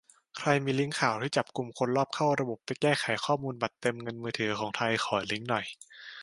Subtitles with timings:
[0.37, 2.91] ใครมีลิงก์ข่าวที่จับกุมคนลอบเข้าระบบไปแก้
[3.25, 5.65] ข้อมูลบัตรเติมเงินมือถือ ของไทย ขอลิงก์หน่อย